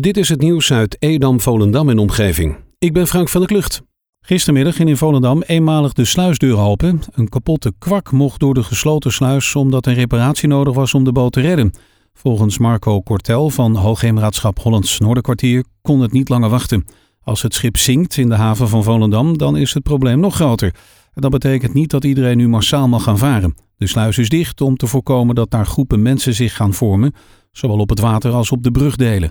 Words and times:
Dit 0.00 0.16
is 0.16 0.28
het 0.28 0.40
nieuws 0.40 0.72
uit 0.72 0.96
Edam, 0.98 1.40
Volendam 1.40 1.88
en 1.88 1.98
omgeving. 1.98 2.56
Ik 2.78 2.92
ben 2.92 3.06
Frank 3.06 3.28
van 3.28 3.40
der 3.40 3.50
Klucht. 3.50 3.82
Gistermiddag 4.20 4.76
ging 4.76 4.88
in 4.88 4.96
Volendam 4.96 5.42
eenmalig 5.42 5.92
de 5.92 6.04
sluisdeur 6.04 6.58
open. 6.58 7.00
Een 7.12 7.28
kapotte 7.28 7.72
kwak 7.78 8.12
mocht 8.12 8.40
door 8.40 8.54
de 8.54 8.62
gesloten 8.62 9.12
sluis 9.12 9.54
omdat 9.54 9.86
een 9.86 9.94
reparatie 9.94 10.48
nodig 10.48 10.74
was 10.74 10.94
om 10.94 11.04
de 11.04 11.12
boot 11.12 11.32
te 11.32 11.40
redden. 11.40 11.72
Volgens 12.14 12.58
Marco 12.58 13.00
Kortel 13.00 13.50
van 13.50 13.76
Hoogheemraadschap 13.76 14.58
Hollands 14.58 14.98
Noorderkwartier 14.98 15.64
kon 15.82 16.00
het 16.00 16.12
niet 16.12 16.28
langer 16.28 16.48
wachten. 16.48 16.84
Als 17.22 17.42
het 17.42 17.54
schip 17.54 17.76
zinkt 17.76 18.16
in 18.16 18.28
de 18.28 18.34
haven 18.34 18.68
van 18.68 18.84
Volendam, 18.84 19.38
dan 19.38 19.56
is 19.56 19.74
het 19.74 19.82
probleem 19.82 20.20
nog 20.20 20.34
groter. 20.34 20.74
Dat 21.14 21.30
betekent 21.30 21.74
niet 21.74 21.90
dat 21.90 22.04
iedereen 22.04 22.36
nu 22.36 22.48
massaal 22.48 22.88
mag 22.88 23.02
gaan 23.02 23.18
varen. 23.18 23.54
De 23.76 23.86
sluis 23.86 24.18
is 24.18 24.28
dicht 24.28 24.60
om 24.60 24.76
te 24.76 24.86
voorkomen 24.86 25.34
dat 25.34 25.50
daar 25.50 25.66
groepen 25.66 26.02
mensen 26.02 26.34
zich 26.34 26.56
gaan 26.56 26.74
vormen, 26.74 27.12
zowel 27.50 27.78
op 27.78 27.88
het 27.88 28.00
water 28.00 28.32
als 28.32 28.50
op 28.52 28.62
de 28.62 28.70
brugdelen. 28.70 29.30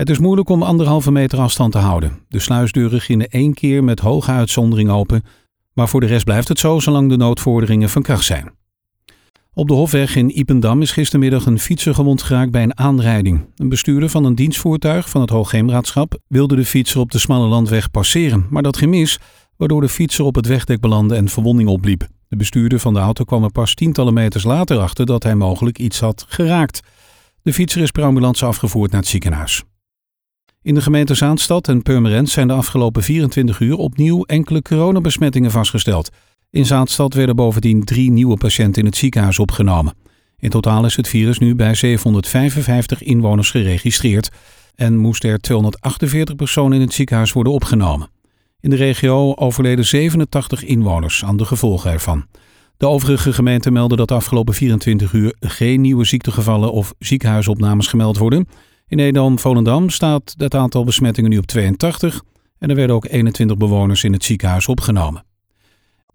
Het 0.00 0.10
is 0.10 0.18
moeilijk 0.18 0.48
om 0.48 0.62
anderhalve 0.62 1.10
meter 1.10 1.38
afstand 1.38 1.72
te 1.72 1.78
houden. 1.78 2.18
De 2.28 2.38
sluisdeuren 2.38 3.00
gingen 3.00 3.28
één 3.28 3.54
keer 3.54 3.84
met 3.84 4.00
hoge 4.00 4.30
uitzondering 4.30 4.90
open, 4.90 5.22
maar 5.72 5.88
voor 5.88 6.00
de 6.00 6.06
rest 6.06 6.24
blijft 6.24 6.48
het 6.48 6.58
zo 6.58 6.78
zolang 6.78 7.08
de 7.08 7.16
noodvorderingen 7.16 7.88
van 7.88 8.02
kracht 8.02 8.24
zijn. 8.24 8.52
Op 9.52 9.68
de 9.68 9.74
Hofweg 9.74 10.16
in 10.16 10.38
Ipendam 10.38 10.82
is 10.82 10.92
gistermiddag 10.92 11.46
een 11.46 11.58
fietser 11.58 11.94
gewond 11.94 12.22
geraakt 12.22 12.50
bij 12.50 12.62
een 12.62 12.78
aanrijding. 12.78 13.46
Een 13.56 13.68
bestuurder 13.68 14.08
van 14.08 14.24
een 14.24 14.34
dienstvoertuig 14.34 15.08
van 15.08 15.20
het 15.20 15.30
Hoogheemraadschap 15.30 16.18
wilde 16.26 16.56
de 16.56 16.64
fietser 16.64 17.00
op 17.00 17.10
de 17.10 17.18
smalle 17.18 17.46
landweg 17.46 17.90
passeren, 17.90 18.46
maar 18.50 18.62
dat 18.62 18.76
ging 18.76 18.90
mis, 18.90 19.18
waardoor 19.56 19.80
de 19.80 19.88
fietser 19.88 20.24
op 20.24 20.34
het 20.34 20.46
wegdek 20.46 20.80
belandde 20.80 21.14
en 21.14 21.28
verwonding 21.28 21.68
opliep. 21.68 22.06
De 22.28 22.36
bestuurder 22.36 22.78
van 22.78 22.94
de 22.94 23.00
auto 23.00 23.24
kwam 23.24 23.44
er 23.44 23.52
pas 23.52 23.74
tientallen 23.74 24.14
meters 24.14 24.44
later 24.44 24.78
achter 24.78 25.06
dat 25.06 25.22
hij 25.22 25.34
mogelijk 25.34 25.78
iets 25.78 26.00
had 26.00 26.24
geraakt. 26.28 26.80
De 27.42 27.52
fietser 27.52 27.82
is 27.82 27.90
per 27.90 28.04
ambulance 28.04 28.44
afgevoerd 28.44 28.90
naar 28.90 29.00
het 29.00 29.10
ziekenhuis. 29.10 29.64
In 30.62 30.74
de 30.74 30.80
gemeente 30.80 31.14
Zaanstad 31.14 31.68
en 31.68 31.82
Purmerend 31.82 32.28
zijn 32.28 32.48
de 32.48 32.52
afgelopen 32.54 33.02
24 33.02 33.60
uur 33.60 33.76
opnieuw 33.76 34.24
enkele 34.24 34.62
coronabesmettingen 34.62 35.50
vastgesteld. 35.50 36.10
In 36.50 36.66
Zaanstad 36.66 37.14
werden 37.14 37.36
bovendien 37.36 37.84
drie 37.84 38.10
nieuwe 38.10 38.36
patiënten 38.36 38.82
in 38.82 38.88
het 38.88 38.96
ziekenhuis 38.96 39.38
opgenomen. 39.38 39.94
In 40.38 40.50
totaal 40.50 40.84
is 40.84 40.96
het 40.96 41.08
virus 41.08 41.38
nu 41.38 41.54
bij 41.54 41.74
755 41.74 43.02
inwoners 43.02 43.50
geregistreerd 43.50 44.30
en 44.74 44.96
moest 44.96 45.24
er 45.24 45.38
248 45.38 46.36
personen 46.36 46.76
in 46.76 46.84
het 46.84 46.92
ziekenhuis 46.92 47.32
worden 47.32 47.52
opgenomen. 47.52 48.08
In 48.60 48.70
de 48.70 48.76
regio 48.76 49.34
overleden 49.34 49.84
87 49.84 50.64
inwoners 50.64 51.24
aan 51.24 51.36
de 51.36 51.44
gevolgen 51.44 51.90
ervan. 51.90 52.26
De 52.76 52.86
overige 52.86 53.32
gemeenten 53.32 53.72
melden 53.72 53.96
dat 53.96 54.08
de 54.08 54.14
afgelopen 54.14 54.54
24 54.54 55.12
uur 55.12 55.34
geen 55.40 55.80
nieuwe 55.80 56.04
ziektegevallen 56.04 56.72
of 56.72 56.94
ziekenhuisopnames 56.98 57.86
gemeld 57.86 58.18
worden. 58.18 58.46
In 58.90 58.98
Edam-Volendam 58.98 59.90
staat 59.90 60.34
het 60.36 60.54
aantal 60.54 60.84
besmettingen 60.84 61.30
nu 61.30 61.38
op 61.38 61.46
82 61.46 62.22
en 62.58 62.70
er 62.70 62.76
werden 62.76 62.96
ook 62.96 63.06
21 63.08 63.56
bewoners 63.56 64.04
in 64.04 64.12
het 64.12 64.24
ziekenhuis 64.24 64.66
opgenomen. 64.66 65.24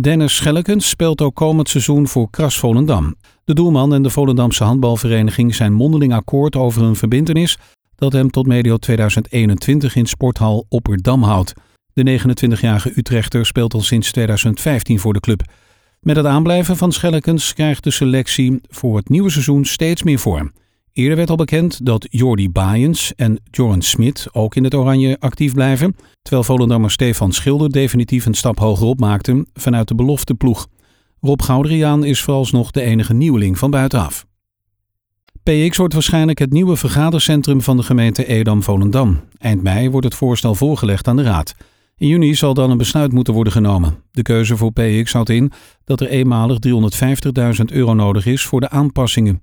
Dennis 0.00 0.36
Schellekens 0.36 0.88
speelt 0.88 1.20
ook 1.20 1.34
komend 1.34 1.68
seizoen 1.68 2.08
voor 2.08 2.30
Kras 2.30 2.58
Volendam. 2.58 3.14
De 3.44 3.54
doelman 3.54 3.94
en 3.94 4.02
de 4.02 4.10
Volendamse 4.10 4.64
handbalvereniging 4.64 5.54
zijn 5.54 5.72
mondeling 5.72 6.14
akkoord 6.14 6.56
over 6.56 6.82
een 6.82 6.96
verbintenis 6.96 7.58
dat 7.94 8.12
hem 8.12 8.30
tot 8.30 8.46
medio 8.46 8.76
2021 8.76 9.96
in 9.96 10.06
sporthal 10.06 10.66
Opperdam 10.68 11.22
houdt. 11.22 11.52
De 11.92 12.20
29-jarige 12.20 12.92
Utrechter 12.94 13.46
speelt 13.46 13.74
al 13.74 13.80
sinds 13.80 14.12
2015 14.12 14.98
voor 14.98 15.12
de 15.12 15.20
club. 15.20 15.42
Met 16.00 16.16
het 16.16 16.26
aanblijven 16.26 16.76
van 16.76 16.92
Schellekens 16.92 17.54
krijgt 17.54 17.84
de 17.84 17.90
selectie 17.90 18.60
voor 18.68 18.96
het 18.96 19.08
nieuwe 19.08 19.30
seizoen 19.30 19.64
steeds 19.64 20.02
meer 20.02 20.18
vorm. 20.18 20.52
Eerder 20.92 21.16
werd 21.16 21.30
al 21.30 21.36
bekend 21.36 21.86
dat 21.86 22.06
Jordi 22.10 22.50
Baaiens 22.50 23.14
en 23.14 23.40
Joran 23.50 23.82
Smit 23.82 24.28
ook 24.32 24.54
in 24.54 24.64
het 24.64 24.74
oranje 24.74 25.16
actief 25.20 25.54
blijven, 25.54 25.96
terwijl 26.22 26.44
Volendammer 26.44 26.90
Stefan 26.90 27.32
Schilder 27.32 27.70
definitief 27.70 28.26
een 28.26 28.34
stap 28.34 28.58
hogerop 28.58 29.00
maakte 29.00 29.46
vanuit 29.54 29.88
de 29.88 29.94
belofte 29.94 30.34
ploeg. 30.34 30.68
Rob 31.20 31.42
Goudriaan 31.42 32.04
is 32.04 32.22
vooralsnog 32.22 32.70
de 32.70 32.80
enige 32.80 33.14
nieuweling 33.14 33.58
van 33.58 33.70
buitenaf. 33.70 34.26
PX 35.42 35.76
wordt 35.76 35.94
waarschijnlijk 35.94 36.38
het 36.38 36.52
nieuwe 36.52 36.76
vergadercentrum 36.76 37.60
van 37.60 37.76
de 37.76 37.82
gemeente 37.82 38.26
Edam-Volendam. 38.26 39.20
Eind 39.38 39.62
mei 39.62 39.90
wordt 39.90 40.06
het 40.06 40.14
voorstel 40.14 40.54
voorgelegd 40.54 41.08
aan 41.08 41.16
de 41.16 41.22
raad. 41.22 41.54
In 41.96 42.08
juni 42.08 42.34
zal 42.34 42.54
dan 42.54 42.70
een 42.70 42.78
besluit 42.78 43.12
moeten 43.12 43.34
worden 43.34 43.52
genomen. 43.52 43.96
De 44.10 44.22
keuze 44.22 44.56
voor 44.56 44.72
PX 44.72 45.12
houdt 45.12 45.28
in 45.28 45.52
dat 45.84 46.00
er 46.00 46.08
eenmalig 46.08 46.58
350.000 47.58 47.64
euro 47.64 47.94
nodig 47.94 48.26
is 48.26 48.44
voor 48.44 48.60
de 48.60 48.70
aanpassingen. 48.70 49.40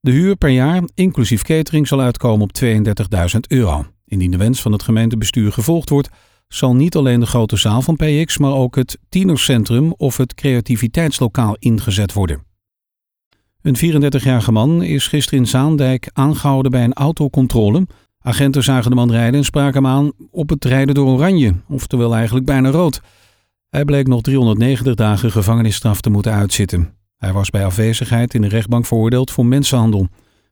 De 0.00 0.10
huur 0.10 0.36
per 0.36 0.50
jaar, 0.50 0.82
inclusief 0.94 1.42
catering, 1.42 1.88
zal 1.88 2.00
uitkomen 2.00 2.42
op 2.42 2.50
32.000 2.62 3.38
euro. 3.48 3.86
Indien 4.04 4.30
de 4.30 4.36
wens 4.36 4.62
van 4.62 4.72
het 4.72 4.82
gemeentebestuur 4.82 5.52
gevolgd 5.52 5.88
wordt, 5.88 6.08
zal 6.48 6.74
niet 6.74 6.96
alleen 6.96 7.20
de 7.20 7.26
grote 7.26 7.56
zaal 7.56 7.82
van 7.82 7.96
PX, 7.96 8.38
maar 8.38 8.52
ook 8.52 8.76
het 8.76 8.98
tienercentrum 9.08 9.92
of 9.92 10.16
het 10.16 10.34
creativiteitslokaal 10.34 11.56
ingezet 11.58 12.12
worden. 12.12 12.42
Een 13.62 13.76
34-jarige 13.76 14.52
man 14.52 14.82
is 14.82 15.06
gisteren 15.06 15.38
in 15.38 15.46
Zaandijk 15.46 16.10
aangehouden 16.12 16.70
bij 16.70 16.84
een 16.84 16.92
autocontrole. 16.92 17.86
Agenten 18.20 18.62
zagen 18.62 18.90
de 18.90 18.96
man 18.96 19.10
rijden 19.10 19.34
en 19.34 19.44
spraken 19.44 19.84
hem 19.84 19.92
aan 19.92 20.12
op 20.30 20.48
het 20.48 20.64
rijden 20.64 20.94
door 20.94 21.06
oranje, 21.06 21.54
oftewel 21.68 22.14
eigenlijk 22.14 22.46
bijna 22.46 22.70
rood. 22.70 23.00
Hij 23.68 23.84
bleek 23.84 24.06
nog 24.06 24.20
390 24.20 24.94
dagen 24.94 25.30
gevangenisstraf 25.30 26.00
te 26.00 26.10
moeten 26.10 26.32
uitzitten. 26.32 26.97
Hij 27.18 27.32
was 27.32 27.50
bij 27.50 27.64
afwezigheid 27.64 28.34
in 28.34 28.42
de 28.42 28.48
rechtbank 28.48 28.86
veroordeeld 28.86 29.30
voor 29.30 29.46
mensenhandel. 29.46 30.08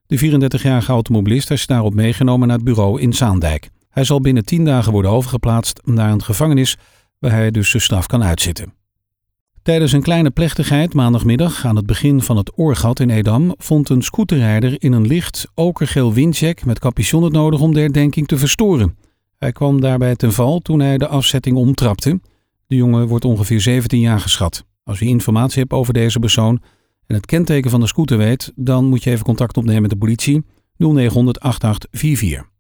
De 0.07 0.19
34-jarige 0.19 0.93
automobilist 0.93 1.51
is 1.51 1.67
daarop 1.67 1.95
meegenomen 1.95 2.49
naar 2.49 2.57
het 2.57 2.65
bureau 2.65 3.01
in 3.01 3.13
Zaandijk. 3.13 3.69
Hij 3.89 4.05
zal 4.05 4.21
binnen 4.21 4.45
10 4.45 4.65
dagen 4.65 4.93
worden 4.93 5.11
overgeplaatst 5.11 5.81
naar 5.85 6.11
een 6.11 6.23
gevangenis 6.23 6.77
waar 7.19 7.31
hij 7.31 7.51
dus 7.51 7.71
zijn 7.71 7.83
straf 7.83 8.07
kan 8.07 8.23
uitzitten. 8.23 8.73
Tijdens 9.63 9.93
een 9.93 10.03
kleine 10.03 10.31
plechtigheid 10.31 10.95
maandagmiddag 10.95 11.65
aan 11.65 11.77
het 11.77 11.87
begin 11.87 12.23
van 12.23 12.37
het 12.37 12.59
Oorgat 12.59 13.01
in 13.01 13.11
Edam 13.11 13.55
vond 13.57 13.89
een 13.89 14.03
scooterrijder 14.03 14.83
in 14.83 14.93
een 14.93 15.07
licht 15.07 15.47
okergeel 15.55 16.13
windjack 16.13 16.65
met 16.65 16.79
capuchon 16.79 17.23
het 17.23 17.33
nodig 17.33 17.61
om 17.61 17.75
de 17.75 17.81
herdenking 17.81 18.27
te 18.27 18.39
verstoren. 18.39 18.97
Hij 19.37 19.53
kwam 19.53 19.81
daarbij 19.81 20.17
ten 20.17 20.33
val 20.33 20.59
toen 20.59 20.81
hij 20.81 20.99
de 20.99 21.07
afzetting 21.07 21.57
omtrapte. 21.57 22.21
De 22.67 22.77
jongen 22.77 23.07
wordt 23.07 23.25
ongeveer 23.25 23.61
17 23.61 24.01
jaar 24.01 24.21
geschat. 24.21 24.65
Als 24.87 25.01
u 25.01 25.07
informatie 25.07 25.61
hebt 25.61 25.73
over 25.73 25.93
deze 25.93 26.19
persoon 26.19 26.63
en 27.07 27.15
het 27.15 27.27
kenteken 27.27 27.71
van 27.71 27.81
de 27.81 27.87
scooter 27.87 28.19
weet, 28.19 28.53
dan 28.55 28.85
moet 28.85 29.03
je 29.03 29.11
even 29.11 29.25
contact 29.25 29.57
opnemen 29.57 29.83
met 29.83 29.91
de 29.91 29.97
politie 29.97 30.45
0900 30.77 31.41
8844. 31.41 32.51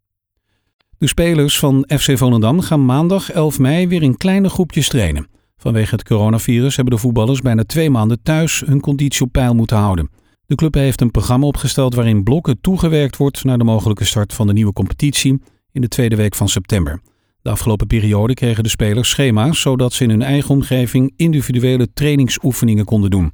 De 0.98 1.06
spelers 1.06 1.58
van 1.58 1.84
FC 1.98 2.18
Volendam 2.18 2.60
gaan 2.60 2.84
maandag 2.84 3.30
11 3.30 3.58
mei 3.58 3.88
weer 3.88 4.02
in 4.02 4.16
kleine 4.16 4.48
groepjes 4.48 4.88
trainen. 4.88 5.28
Vanwege 5.56 5.94
het 5.94 6.04
coronavirus 6.04 6.76
hebben 6.76 6.94
de 6.94 7.00
voetballers 7.00 7.40
bijna 7.40 7.64
twee 7.64 7.90
maanden 7.90 8.22
thuis 8.22 8.60
hun 8.60 8.80
conditie 8.80 9.26
op 9.26 9.32
peil 9.32 9.54
moeten 9.54 9.76
houden. 9.76 10.10
De 10.46 10.54
club 10.54 10.74
heeft 10.74 11.00
een 11.00 11.10
programma 11.10 11.46
opgesteld 11.46 11.94
waarin 11.94 12.22
blokken 12.22 12.60
toegewerkt 12.60 13.16
wordt 13.16 13.44
naar 13.44 13.58
de 13.58 13.64
mogelijke 13.64 14.04
start 14.04 14.32
van 14.32 14.46
de 14.46 14.52
nieuwe 14.52 14.72
competitie 14.72 15.42
in 15.72 15.80
de 15.80 15.88
tweede 15.88 16.16
week 16.16 16.34
van 16.34 16.48
september. 16.48 17.00
De 17.46 17.52
afgelopen 17.52 17.86
periode 17.86 18.34
kregen 18.34 18.62
de 18.62 18.68
spelers 18.68 19.08
schema's 19.08 19.60
zodat 19.60 19.92
ze 19.92 20.04
in 20.04 20.10
hun 20.10 20.22
eigen 20.22 20.50
omgeving 20.50 21.12
individuele 21.16 21.92
trainingsoefeningen 21.94 22.84
konden 22.84 23.10
doen. 23.10 23.32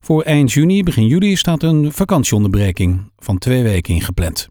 Voor 0.00 0.22
eind 0.22 0.52
juni, 0.52 0.82
begin 0.82 1.06
juli 1.06 1.36
staat 1.36 1.62
een 1.62 1.92
vakantieonderbreking 1.92 3.10
van 3.18 3.38
twee 3.38 3.62
weken 3.62 3.94
ingepland. 3.94 4.48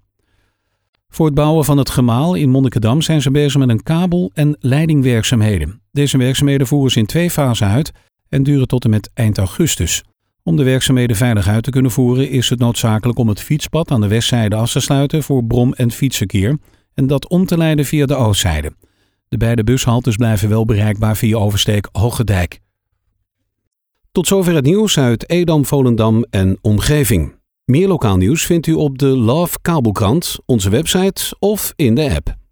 Voor 1.10 1.26
het 1.26 1.36
bouwen 1.36 1.66
van 1.66 1.78
het 1.78 1.90
gemaal 1.90 2.36
in 2.36 2.50
Monnikendam 2.50 3.02
zijn 3.02 3.22
ze 3.22 3.32
bezig 3.32 3.60
met 3.60 3.70
een 3.70 3.84
kabel- 3.84 4.32
en 4.34 4.58
leidingwerkzaamheden. 4.60 5.82
Deze 5.92 6.18
werkzaamheden 6.18 6.68
voeren 6.68 6.92
ze 6.92 7.00
in 7.00 7.06
twee 7.06 7.30
fasen 7.30 7.68
uit 7.68 7.92
en 8.30 8.44
duren 8.44 8.68
tot 8.68 8.84
en 8.84 8.90
met 8.90 9.10
eind 9.14 9.38
augustus. 9.38 10.04
Om 10.44 10.56
de 10.56 10.64
werkzaamheden 10.64 11.16
veilig 11.16 11.48
uit 11.48 11.64
te 11.64 11.72
kunnen 11.72 11.92
voeren 11.92 12.30
is 12.30 12.50
het 12.50 12.60
noodzakelijk 12.60 13.20
om 13.20 13.28
het 13.28 13.42
fietspad 13.42 13.92
aan 13.92 14.02
de 14.02 14.08
westzijde 14.08 14.56
af 14.56 14.72
te 14.72 14.80
sluiten 14.80 15.24
voor 15.24 15.44
brom- 15.44 15.74
en 15.74 15.92
fietsverkeer 15.92 16.58
en 16.94 17.08
dat 17.08 17.30
om 17.30 17.46
te 17.46 17.58
leiden 17.58 17.86
via 17.86 18.06
de 18.06 18.16
oostzijde. 18.16 18.72
De 19.36 19.42
beide 19.46 19.64
bushaltes 19.64 20.16
blijven 20.16 20.50
wel 20.50 20.66
bereikbaar 20.66 21.18
via 21.18 21.38
oversteek 21.38 21.90
Hoggedijk. 21.92 22.60
Tot 24.12 24.28
zover 24.28 24.56
het 24.56 24.66
nieuws 24.66 24.98
uit 24.98 25.30
Edam, 25.30 25.66
Volendam 25.66 26.26
en 26.30 26.58
omgeving. 26.62 27.36
Meer 27.66 27.88
lokaal 27.88 28.18
nieuws 28.18 28.46
vindt 28.46 28.68
u 28.68 28.74
op 28.74 28.98
de 28.98 29.06
Love 29.06 29.58
Kabelkrant, 29.62 30.38
onze 30.46 30.70
website 30.70 31.36
of 31.40 31.74
in 31.76 31.96
de 31.96 32.16
app. 32.16 32.45